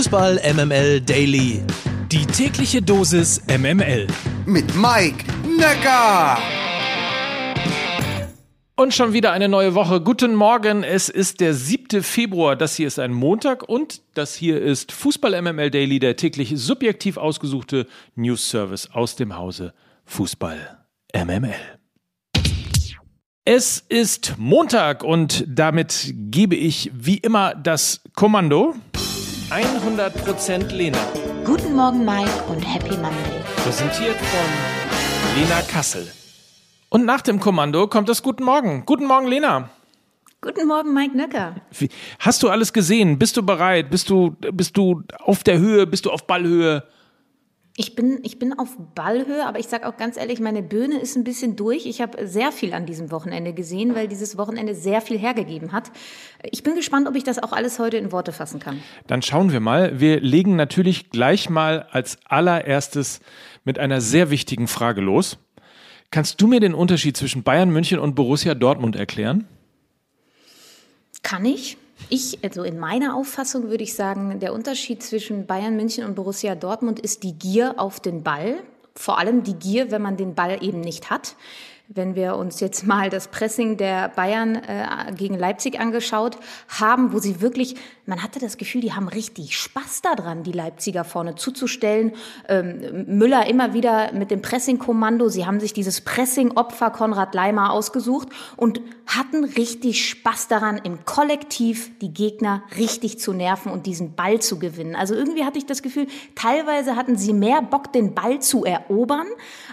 [0.00, 1.62] Fußball MML Daily.
[2.10, 4.06] Die tägliche Dosis MML.
[4.46, 5.26] Mit Mike
[5.58, 6.38] Necker.
[8.76, 10.00] Und schon wieder eine neue Woche.
[10.00, 10.84] Guten Morgen.
[10.84, 12.02] Es ist der 7.
[12.02, 12.56] Februar.
[12.56, 17.18] Das hier ist ein Montag und das hier ist Fußball MML Daily, der täglich subjektiv
[17.18, 19.74] ausgesuchte News Service aus dem Hause
[20.06, 20.78] Fußball
[21.14, 21.52] MML.
[23.44, 28.76] Es ist Montag und damit gebe ich wie immer das Kommando
[29.50, 30.98] 100% Lena.
[31.44, 33.40] Guten Morgen, Mike, und Happy Monday.
[33.56, 36.06] Präsentiert von Lena Kassel.
[36.88, 38.84] Und nach dem Kommando kommt das Guten Morgen.
[38.86, 39.68] Guten Morgen, Lena.
[40.40, 41.56] Guten Morgen, Mike Nöcker.
[41.76, 41.88] Wie,
[42.20, 43.18] hast du alles gesehen?
[43.18, 43.90] Bist du bereit?
[43.90, 45.84] Bist du, bist du auf der Höhe?
[45.84, 46.84] Bist du auf Ballhöhe?
[47.80, 51.16] Ich bin, ich bin auf Ballhöhe, aber ich sage auch ganz ehrlich, meine Bühne ist
[51.16, 51.86] ein bisschen durch.
[51.86, 55.90] Ich habe sehr viel an diesem Wochenende gesehen, weil dieses Wochenende sehr viel hergegeben hat.
[56.42, 58.82] Ich bin gespannt, ob ich das auch alles heute in Worte fassen kann.
[59.06, 59.98] Dann schauen wir mal.
[59.98, 63.20] Wir legen natürlich gleich mal als allererstes
[63.64, 65.38] mit einer sehr wichtigen Frage los.
[66.10, 69.48] Kannst du mir den Unterschied zwischen Bayern München und Borussia Dortmund erklären?
[71.22, 71.78] Kann ich?
[72.08, 76.54] Ich, also in meiner Auffassung würde ich sagen, der Unterschied zwischen Bayern München und Borussia
[76.54, 78.62] Dortmund ist die Gier auf den Ball.
[78.94, 81.36] Vor allem die Gier, wenn man den Ball eben nicht hat.
[81.92, 86.38] Wenn wir uns jetzt mal das Pressing der Bayern äh, gegen Leipzig angeschaut
[86.68, 87.74] haben, wo sie wirklich,
[88.06, 92.12] man hatte das Gefühl, die haben richtig Spaß daran, die Leipziger vorne zuzustellen.
[92.48, 95.30] Ähm, Müller immer wieder mit dem Pressing-Kommando.
[95.30, 101.90] Sie haben sich dieses Pressing-Opfer Konrad Leimer ausgesucht und hatten richtig Spaß daran, im Kollektiv
[101.98, 104.94] die Gegner richtig zu nerven und diesen Ball zu gewinnen.
[104.94, 109.26] Also irgendwie hatte ich das Gefühl, teilweise hatten sie mehr Bock, den Ball zu erobern,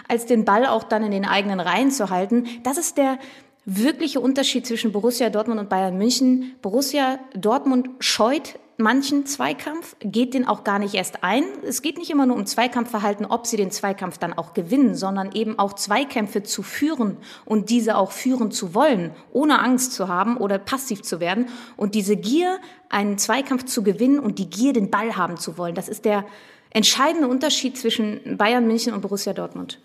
[0.08, 2.46] als den Ball auch dann in den eigenen Reihen zu halten.
[2.62, 3.18] Das ist der
[3.64, 6.56] wirkliche Unterschied zwischen Borussia Dortmund und Bayern München.
[6.62, 11.42] Borussia Dortmund scheut manchen Zweikampf, geht den auch gar nicht erst ein.
[11.64, 15.32] Es geht nicht immer nur um Zweikampfverhalten, ob sie den Zweikampf dann auch gewinnen, sondern
[15.32, 20.36] eben auch Zweikämpfe zu führen und diese auch führen zu wollen, ohne Angst zu haben
[20.36, 21.48] oder passiv zu werden.
[21.76, 22.58] Und diese Gier,
[22.88, 26.24] einen Zweikampf zu gewinnen und die Gier, den Ball haben zu wollen, das ist der
[26.70, 29.80] entscheidende Unterschied zwischen Bayern München und Borussia Dortmund.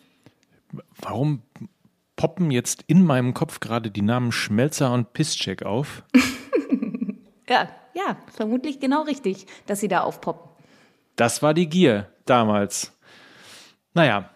[1.01, 1.41] Warum
[2.23, 6.03] poppen jetzt in meinem Kopf gerade die Namen Schmelzer und Pisscheck auf?
[7.50, 10.50] ja, ja, vermutlich genau richtig, dass sie da aufpoppen.
[11.17, 12.97] Das war die Gier damals.
[13.94, 14.29] Naja,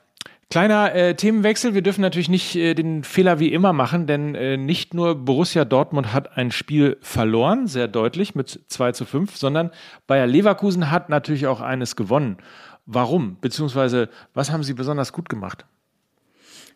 [0.50, 1.76] kleiner äh, Themenwechsel.
[1.76, 5.64] Wir dürfen natürlich nicht äh, den Fehler wie immer machen, denn äh, nicht nur Borussia
[5.64, 9.72] Dortmund hat ein Spiel verloren, sehr deutlich mit 2 zu 5, sondern
[10.08, 12.36] Bayer Leverkusen hat natürlich auch eines gewonnen.
[12.86, 13.38] Warum?
[13.40, 15.66] Beziehungsweise, was haben sie besonders gut gemacht?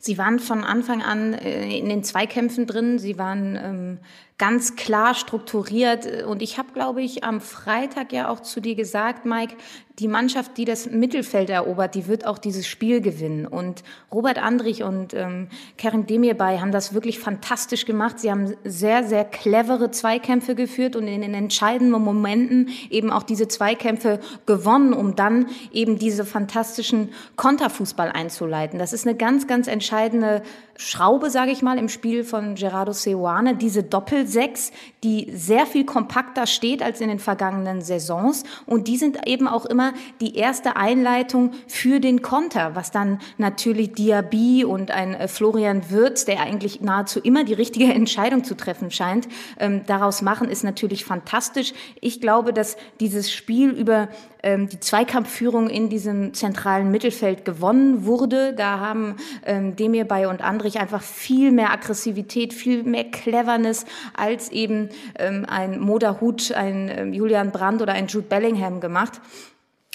[0.03, 2.97] Sie waren von Anfang an äh, in den Zweikämpfen drin.
[2.97, 3.99] Sie waren ähm,
[4.41, 6.25] ganz klar strukturiert.
[6.25, 9.53] Und ich habe, glaube ich, am Freitag ja auch zu dir gesagt, Mike,
[9.99, 13.45] die Mannschaft, die das Mittelfeld erobert, die wird auch dieses Spiel gewinnen.
[13.45, 15.47] Und Robert Andrich und ähm,
[15.77, 18.19] Kerem Demirbay haben das wirklich fantastisch gemacht.
[18.19, 23.47] Sie haben sehr, sehr clevere Zweikämpfe geführt und in den entscheidenden Momenten eben auch diese
[23.47, 28.79] Zweikämpfe gewonnen, um dann eben diese fantastischen Konterfußball einzuleiten.
[28.79, 30.41] Das ist eine ganz, ganz entscheidende
[30.77, 33.55] Schraube, sage ich mal, im Spiel von Gerardo Seoane.
[33.55, 34.71] Diese Doppel sechs,
[35.03, 38.43] die sehr viel kompakter steht als in den vergangenen Saisons.
[38.65, 43.93] Und die sind eben auch immer die erste Einleitung für den Konter, was dann natürlich
[43.93, 48.91] Diaby und ein äh, Florian Wirtz, der eigentlich nahezu immer die richtige Entscheidung zu treffen
[48.91, 49.27] scheint,
[49.59, 51.73] ähm, daraus machen, ist natürlich fantastisch.
[51.99, 54.09] Ich glaube, dass dieses Spiel über
[54.43, 58.53] ähm, die Zweikampfführung in diesem zentralen Mittelfeld gewonnen wurde.
[58.53, 59.15] Da haben
[59.45, 65.79] ähm, Demirbay und Andrich einfach viel mehr Aggressivität, viel mehr Cleverness als eben ähm, ein
[65.79, 69.21] Moda Hut, ein ähm, Julian Brandt oder ein Jude Bellingham gemacht.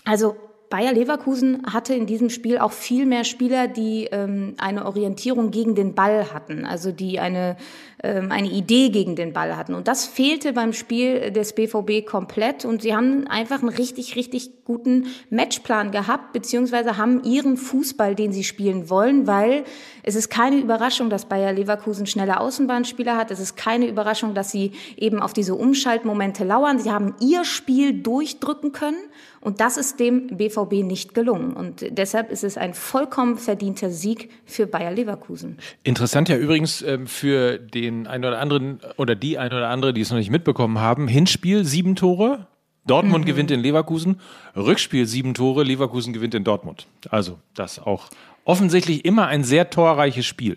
[0.05, 0.37] Also
[0.69, 5.75] Bayer Leverkusen hatte in diesem Spiel auch viel mehr Spieler, die ähm, eine Orientierung gegen
[5.75, 7.57] den Ball hatten, also die eine,
[8.03, 9.75] ähm, eine Idee gegen den Ball hatten.
[9.75, 12.65] Und das fehlte beim Spiel des BVB komplett.
[12.65, 18.33] Und sie haben einfach einen richtig, richtig guten Matchplan gehabt, beziehungsweise haben ihren Fußball, den
[18.33, 19.65] sie spielen wollen, weil
[20.03, 23.31] es ist keine Überraschung, dass Bayer Leverkusen schnelle Außenbahnspieler hat.
[23.31, 26.81] Es ist keine Überraschung, dass sie eben auf diese Umschaltmomente lauern.
[26.81, 28.99] Sie haben ihr Spiel durchdrücken können.
[29.47, 31.53] Und das ist dem BVB nicht gelungen.
[31.53, 35.59] Und deshalb ist es ein vollkommen verdienter Sieg für Bayer Leverkusen.
[35.85, 40.01] Interessant ja übrigens ähm, für den einen oder anderen oder die ein oder andere, die
[40.01, 41.07] es noch nicht mitbekommen haben.
[41.07, 42.49] Hinspiel sieben Tore.
[42.89, 43.29] Dortmund mhm.
[43.29, 44.21] gewinnt in Leverkusen.
[44.57, 45.63] Rückspiel sieben Tore.
[45.63, 46.89] Leverkusen gewinnt in Dortmund.
[47.11, 48.09] Also das auch
[48.45, 50.57] offensichtlich immer ein sehr torreiches Spiel.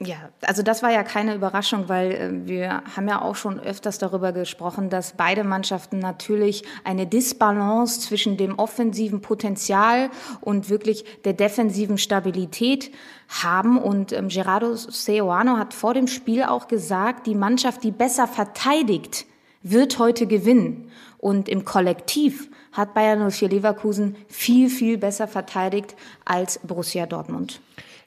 [0.00, 3.98] Ja, also das war ja keine Überraschung, weil äh, wir haben ja auch schon öfters
[3.98, 10.10] darüber gesprochen, dass beide Mannschaften natürlich eine Disbalance zwischen dem offensiven Potenzial
[10.40, 12.92] und wirklich der defensiven Stabilität
[13.42, 13.76] haben.
[13.76, 19.26] Und ähm, Gerardo Seoano hat vor dem Spiel auch gesagt, die Mannschaft, die besser verteidigt,
[19.62, 20.92] wird heute gewinnen.
[21.18, 27.60] Und im Kollektiv hat Bayern 04 Leverkusen viel, viel besser verteidigt als Borussia Dortmund.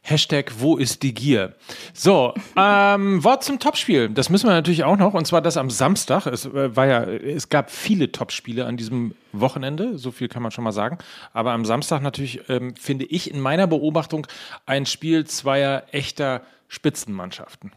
[0.04, 1.56] Hashtag Wo ist die Gier?
[1.94, 4.10] So, ähm, Wort zum Topspiel.
[4.10, 5.14] Das müssen wir natürlich auch noch.
[5.14, 6.26] Und zwar das am Samstag.
[6.26, 9.98] Es äh, war ja, es gab viele Topspiele an diesem Wochenende.
[9.98, 10.98] So viel kann man schon mal sagen.
[11.34, 14.26] Aber am Samstag natürlich ähm, finde ich in meiner Beobachtung
[14.66, 17.72] ein Spiel zweier echter Spitzenmannschaften.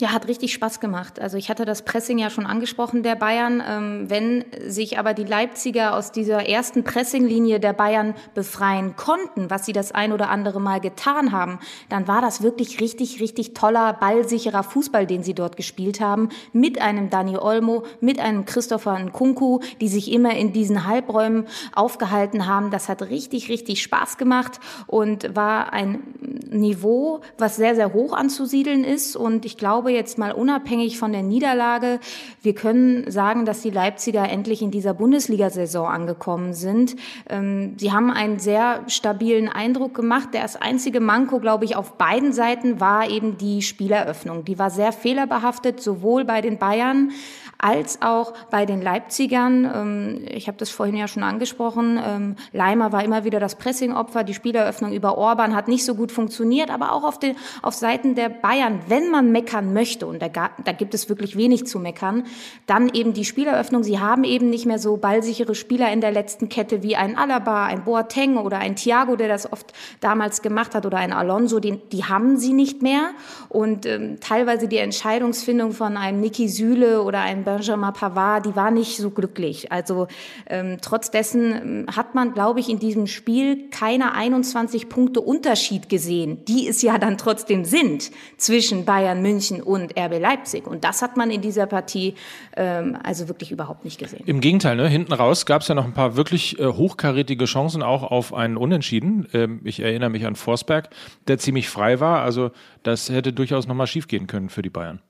[0.00, 1.18] Ja, hat richtig Spaß gemacht.
[1.18, 3.60] Also ich hatte das Pressing ja schon angesprochen der Bayern.
[3.66, 9.66] Ähm, wenn sich aber die Leipziger aus dieser ersten Pressinglinie der Bayern befreien konnten, was
[9.66, 11.58] sie das ein oder andere Mal getan haben,
[11.88, 16.28] dann war das wirklich richtig, richtig toller, ballsicherer Fußball, den sie dort gespielt haben.
[16.52, 22.46] Mit einem Dani Olmo, mit einem Christopher Nkunku, die sich immer in diesen Halbräumen aufgehalten
[22.46, 22.70] haben.
[22.70, 26.04] Das hat richtig, richtig Spaß gemacht und war ein
[26.50, 29.16] Niveau, was sehr, sehr hoch anzusiedeln ist.
[29.16, 32.00] Und ich glaube, jetzt mal unabhängig von der Niederlage,
[32.42, 36.96] wir können sagen, dass die Leipziger endlich in dieser Bundesliga-Saison angekommen sind.
[37.28, 40.30] Ähm, sie haben einen sehr stabilen Eindruck gemacht.
[40.32, 44.44] Das einzige Manko, glaube ich, auf beiden Seiten war eben die Spieleröffnung.
[44.44, 47.12] Die war sehr fehlerbehaftet, sowohl bei den Bayern
[47.58, 49.70] als auch bei den Leipzigern.
[49.74, 52.00] Ähm, ich habe das vorhin ja schon angesprochen.
[52.02, 54.22] Ähm, Leimer war immer wieder das Pressingopfer.
[54.22, 58.14] Die Spieleröffnung über Orban hat nicht so gut funktioniert, aber auch auf, den, auf Seiten
[58.14, 62.24] der Bayern, wenn man meckern möchte, und da, da gibt es wirklich wenig zu meckern,
[62.66, 63.82] dann eben die Spieleröffnung.
[63.82, 67.66] Sie haben eben nicht mehr so ballsichere Spieler in der letzten Kette wie ein Alaba,
[67.66, 71.58] ein Boateng oder ein Thiago, der das oft damals gemacht hat, oder ein Alonso.
[71.58, 73.10] Die, die haben sie nicht mehr.
[73.48, 78.70] Und ähm, teilweise die Entscheidungsfindung von einem Niki Süle oder einem Benjamin Pavard, die war
[78.70, 79.72] nicht so glücklich.
[79.72, 80.06] Also
[80.48, 85.88] ähm, trotz dessen ähm, hat man, glaube ich, in diesem Spiel keine 21 Punkte Unterschied
[85.88, 90.66] gesehen, die es ja dann trotzdem sind zwischen Bayern München und RB Leipzig.
[90.66, 92.14] Und das hat man in dieser Partie
[92.54, 94.24] ähm, also wirklich überhaupt nicht gesehen.
[94.26, 94.86] Im Gegenteil, ne?
[94.86, 98.58] hinten raus gab es ja noch ein paar wirklich äh, hochkarätige Chancen auch auf einen
[98.58, 99.26] Unentschieden.
[99.32, 100.90] Ähm, ich erinnere mich an Forsberg,
[101.28, 102.20] der ziemlich frei war.
[102.20, 102.50] Also
[102.82, 105.00] das hätte durchaus nochmal schief gehen können für die Bayern.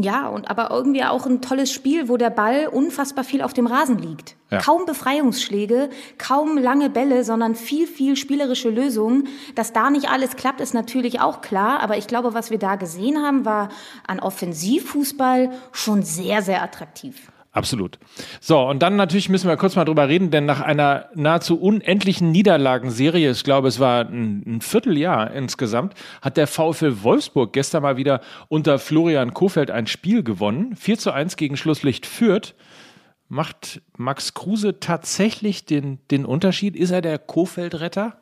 [0.00, 3.66] Ja, und aber irgendwie auch ein tolles Spiel, wo der Ball unfassbar viel auf dem
[3.66, 4.36] Rasen liegt.
[4.48, 4.58] Ja.
[4.58, 9.26] Kaum Befreiungsschläge, kaum lange Bälle, sondern viel, viel spielerische Lösungen.
[9.56, 11.80] Dass da nicht alles klappt, ist natürlich auch klar.
[11.80, 13.70] Aber ich glaube, was wir da gesehen haben, war
[14.06, 17.32] an Offensivfußball schon sehr, sehr attraktiv.
[17.50, 17.98] Absolut.
[18.40, 22.30] So, und dann natürlich müssen wir kurz mal drüber reden, denn nach einer nahezu unendlichen
[22.30, 27.96] Niederlagenserie, ich glaube, es war ein, ein Vierteljahr insgesamt, hat der VfL Wolfsburg gestern mal
[27.96, 30.76] wieder unter Florian Kofeld ein Spiel gewonnen.
[30.76, 32.54] 4 zu 1 gegen Schlusslicht führt.
[33.28, 36.76] Macht Max Kruse tatsächlich den, den Unterschied?
[36.76, 38.20] Ist er der Kofeld-Retter?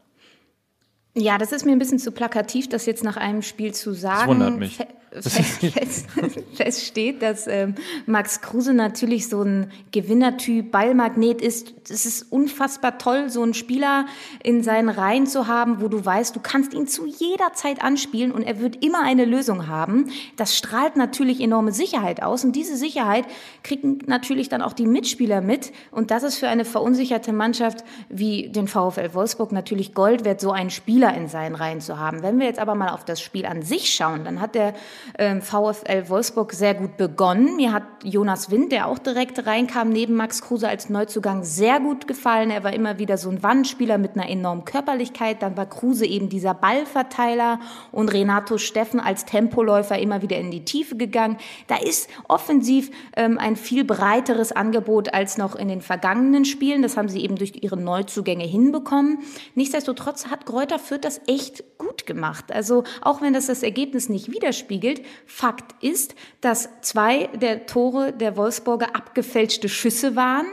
[1.14, 4.18] Ja, das ist mir ein bisschen zu plakativ, das jetzt nach einem Spiel zu sagen.
[4.18, 4.78] Das wundert mich
[5.22, 6.06] fest,
[6.54, 7.74] feststeht, dass ähm,
[8.06, 11.74] Max Kruse natürlich so ein Gewinnertyp, Ballmagnet ist.
[11.88, 14.06] Es ist unfassbar toll, so einen Spieler
[14.42, 18.32] in seinen Reihen zu haben, wo du weißt, du kannst ihn zu jeder Zeit anspielen
[18.32, 20.10] und er wird immer eine Lösung haben.
[20.36, 23.26] Das strahlt natürlich enorme Sicherheit aus und diese Sicherheit
[23.62, 28.48] kriegen natürlich dann auch die Mitspieler mit und das ist für eine verunsicherte Mannschaft wie
[28.48, 32.22] den VfL Wolfsburg natürlich Gold wert, so einen Spieler in seinen Reihen zu haben.
[32.22, 34.74] Wenn wir jetzt aber mal auf das Spiel an sich schauen, dann hat der
[35.18, 37.56] ähm, VfL Wolfsburg sehr gut begonnen.
[37.56, 42.06] Mir hat Jonas Wind, der auch direkt reinkam, neben Max Kruse als Neuzugang sehr gut
[42.06, 42.50] gefallen.
[42.50, 45.42] Er war immer wieder so ein Wandspieler mit einer enormen Körperlichkeit.
[45.42, 47.60] Dann war Kruse eben dieser Ballverteiler
[47.92, 51.38] und Renato Steffen als Tempoläufer immer wieder in die Tiefe gegangen.
[51.66, 56.82] Da ist offensiv ähm, ein viel breiteres Angebot als noch in den vergangenen Spielen.
[56.82, 59.18] Das haben sie eben durch ihre Neuzugänge hinbekommen.
[59.54, 62.52] Nichtsdestotrotz hat Kräuter Fürth das echt gut gemacht.
[62.52, 65.02] Also auch wenn das das Ergebnis nicht widerspiegelt.
[65.26, 70.46] Fakt ist, dass zwei der Tore der Wolfsburger abgefälschte Schüsse waren,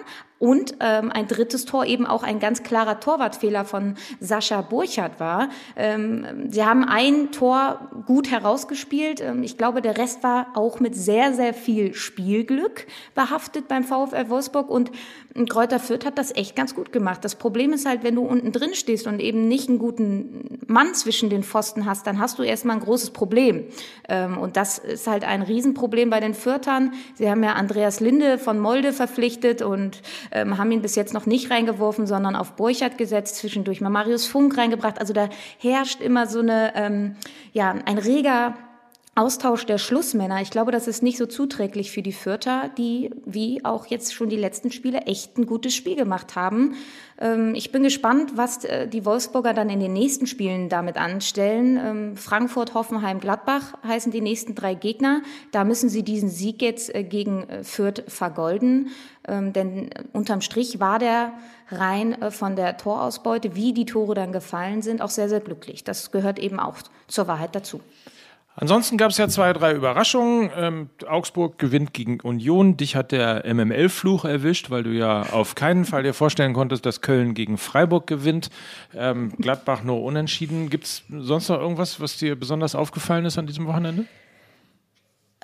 [0.44, 5.48] und ähm, ein drittes Tor eben auch ein ganz klarer Torwartfehler von Sascha Burchardt war.
[5.78, 9.22] Ähm, sie haben ein Tor gut herausgespielt.
[9.22, 14.28] Ähm, ich glaube, der Rest war auch mit sehr, sehr viel Spielglück behaftet beim VfL
[14.28, 14.92] Wolfsburg und
[15.50, 17.26] Kräuter Fürth hat das echt ganz gut gemacht.
[17.26, 20.94] Das Problem ist halt, wenn du unten drin stehst und eben nicht einen guten Mann
[20.94, 23.64] zwischen den Pfosten hast, dann hast du erstmal ein großes Problem.
[24.08, 26.94] Ähm, und das ist halt ein Riesenproblem bei den Fürtern.
[27.16, 30.02] Sie haben ja Andreas Linde von Molde verpflichtet und
[30.34, 34.26] ähm, haben ihn bis jetzt noch nicht reingeworfen, sondern auf Burchardt gesetzt, zwischendurch mal Marius
[34.26, 35.00] Funk reingebracht.
[35.00, 37.16] Also da herrscht immer so eine, ähm,
[37.54, 38.56] ja, ein reger
[39.16, 43.64] Austausch der Schlussmänner, ich glaube, das ist nicht so zuträglich für die Fürther, die, wie
[43.64, 46.74] auch jetzt schon die letzten Spiele, echt ein gutes Spiel gemacht haben.
[47.20, 51.78] Ähm, ich bin gespannt, was äh, die Wolfsburger dann in den nächsten Spielen damit anstellen.
[51.78, 55.22] Ähm, Frankfurt, Hoffenheim, Gladbach heißen die nächsten drei Gegner.
[55.52, 58.90] Da müssen sie diesen Sieg jetzt äh, gegen äh, Fürth vergolden.
[59.28, 61.34] Ähm, denn unterm Strich war der
[61.70, 65.84] rein von der Torausbeute, wie die Tore dann gefallen sind, auch sehr, sehr glücklich.
[65.84, 66.78] Das gehört eben auch
[67.08, 67.80] zur Wahrheit dazu.
[68.56, 70.52] Ansonsten gab es ja zwei, drei Überraschungen.
[70.56, 72.78] Ähm, Augsburg gewinnt gegen Union.
[72.78, 77.02] Dich hat der MML-Fluch erwischt, weil du ja auf keinen Fall dir vorstellen konntest, dass
[77.02, 78.52] Köln gegen Freiburg gewinnt.
[78.96, 80.70] Ähm, Gladbach nur unentschieden.
[80.70, 84.06] Gibt es sonst noch irgendwas, was dir besonders aufgefallen ist an diesem Wochenende?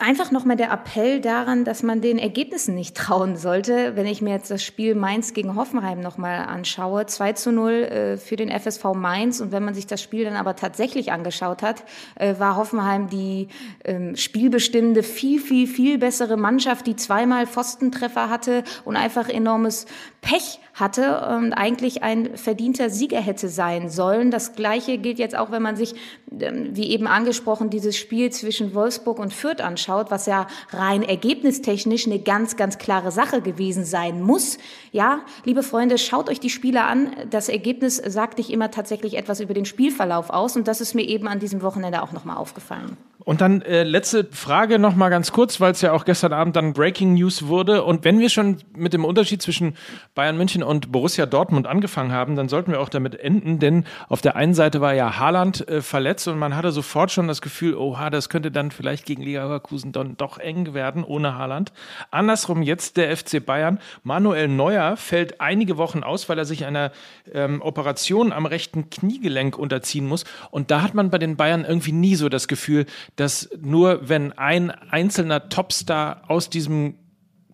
[0.01, 3.97] Einfach nochmal der Appell daran, dass man den Ergebnissen nicht trauen sollte.
[3.97, 8.17] Wenn ich mir jetzt das Spiel Mainz gegen Hoffenheim nochmal anschaue, 2 zu 0 äh,
[8.17, 9.41] für den FSV Mainz.
[9.41, 11.83] Und wenn man sich das Spiel dann aber tatsächlich angeschaut hat,
[12.15, 13.49] äh, war Hoffenheim die
[13.83, 19.85] ähm, spielbestimmende, viel, viel, viel bessere Mannschaft, die zweimal Pfostentreffer hatte und einfach enormes
[20.21, 24.31] Pech hatte und eigentlich ein verdienter Sieger hätte sein sollen.
[24.31, 25.95] Das Gleiche gilt jetzt auch, wenn man sich,
[26.31, 32.19] wie eben angesprochen, dieses Spiel zwischen Wolfsburg und Fürth anschaut, was ja rein ergebnistechnisch eine
[32.19, 34.59] ganz, ganz klare Sache gewesen sein muss.
[34.91, 37.11] Ja, liebe Freunde, schaut euch die Spiele an.
[37.29, 41.03] Das Ergebnis sagt nicht immer tatsächlich etwas über den Spielverlauf aus und das ist mir
[41.03, 42.97] eben an diesem Wochenende auch nochmal aufgefallen.
[43.25, 46.55] Und dann äh, letzte Frage noch mal ganz kurz, weil es ja auch gestern Abend
[46.55, 47.83] dann Breaking News wurde.
[47.83, 49.75] Und wenn wir schon mit dem Unterschied zwischen
[50.15, 54.21] Bayern München und Borussia Dortmund angefangen haben, dann sollten wir auch damit enden, denn auf
[54.21, 57.75] der einen Seite war ja Haaland äh, verletzt und man hatte sofort schon das Gefühl,
[57.75, 61.71] oha, das könnte dann vielleicht gegen Leverkusen dann doch eng werden ohne Haaland.
[62.11, 63.79] Andersrum jetzt der FC Bayern.
[64.03, 66.91] Manuel Neuer fällt einige Wochen aus, weil er sich einer
[67.31, 70.25] ähm, Operation am rechten Kniegelenk unterziehen muss.
[70.51, 72.85] Und da hat man bei den Bayern irgendwie nie so das Gefühl,
[73.15, 76.95] dass nur wenn ein einzelner Topstar aus diesem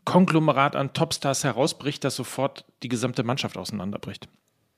[0.05, 4.29] Konglomerat an Topstars herausbricht, dass sofort die gesamte Mannschaft auseinanderbricht.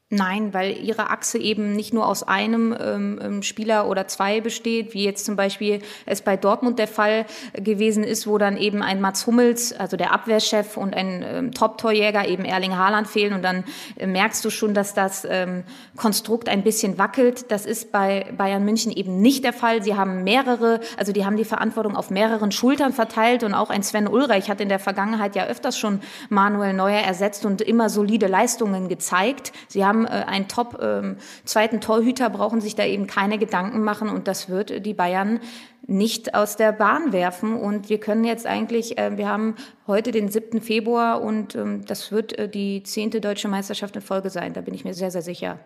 [0.09, 4.93] Nein, weil ihre Achse eben nicht nur aus einem ähm, ähm, Spieler oder zwei besteht,
[4.93, 9.01] wie jetzt zum Beispiel es bei Dortmund der Fall gewesen ist, wo dann eben ein
[9.01, 13.33] Mats Hummels, also der Abwehrchef und ein ähm, Top-Torjäger, eben Erling Haaland fehlen.
[13.33, 13.65] Und dann
[13.97, 15.65] äh, merkst du schon, dass das ähm,
[15.97, 17.51] Konstrukt ein bisschen wackelt.
[17.51, 19.83] Das ist bei Bayern München eben nicht der Fall.
[19.83, 23.43] Sie haben mehrere, also die haben die Verantwortung auf mehreren Schultern verteilt.
[23.43, 25.99] Und auch ein Sven Ulreich hat in der Vergangenheit ja öfters schon
[26.29, 29.51] Manuel Neuer ersetzt und immer solide Leistungen gezeigt.
[29.67, 33.83] Sie haben haben äh, einen top ähm, zweiten Torhüter, brauchen sich da eben keine Gedanken
[33.83, 35.39] machen und das wird die Bayern
[35.85, 37.55] nicht aus der Bahn werfen.
[37.55, 39.55] Und wir können jetzt eigentlich, äh, wir haben
[39.87, 40.61] heute den 7.
[40.61, 44.53] Februar und ähm, das wird äh, die zehnte deutsche Meisterschaft in Folge sein.
[44.53, 45.59] Da bin ich mir sehr, sehr sicher.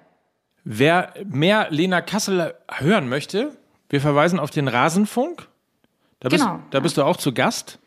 [0.64, 3.58] Wer mehr Lena Kassel hören möchte,
[3.90, 5.48] wir verweisen auf den Rasenfunk.
[6.20, 6.60] Da bist, genau.
[6.70, 7.80] Da bist du auch zu Gast.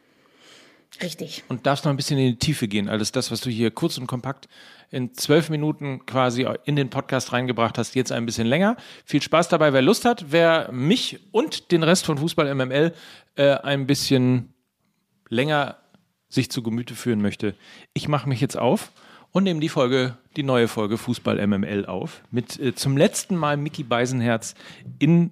[1.03, 1.43] Richtig.
[1.49, 2.89] Und darfst noch ein bisschen in die Tiefe gehen.
[2.89, 4.49] Alles das, was du hier kurz und kompakt
[4.91, 8.77] in zwölf Minuten quasi in den Podcast reingebracht hast, jetzt ein bisschen länger.
[9.05, 10.27] Viel Spaß dabei, wer Lust hat.
[10.29, 12.93] Wer mich und den Rest von Fußball MML
[13.37, 14.55] äh, ein bisschen
[15.29, 15.79] länger
[16.29, 17.55] sich zu Gemüte führen möchte.
[17.93, 18.93] Ich mache mich jetzt auf
[19.33, 23.57] und nehme die Folge, die neue Folge Fußball MML auf mit äh, zum letzten Mal
[23.57, 24.55] Mickey Beisenherz
[24.99, 25.31] in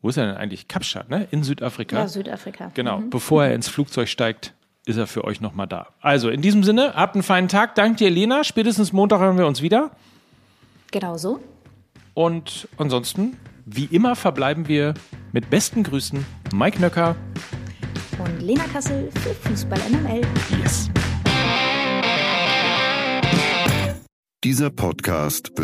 [0.00, 0.66] wo ist er denn eigentlich?
[0.66, 1.28] Kapstadt, ne?
[1.30, 1.96] In Südafrika.
[1.96, 2.72] Ja, Südafrika.
[2.74, 3.10] Genau, mhm.
[3.10, 4.52] bevor er ins Flugzeug steigt
[4.86, 5.88] ist er für euch nochmal da.
[6.00, 7.74] Also in diesem Sinne, habt einen feinen Tag.
[7.74, 8.44] Dank dir, Lena.
[8.44, 9.90] Spätestens Montag hören wir uns wieder.
[10.90, 11.40] Genau so.
[12.14, 14.94] Und ansonsten, wie immer, verbleiben wir
[15.32, 16.26] mit besten Grüßen.
[16.52, 17.16] Mike Nöcker.
[18.18, 20.20] Und Lena Kassel für Fußball MML.
[20.60, 20.90] Yes.
[24.44, 25.60] Dieser Podcast wird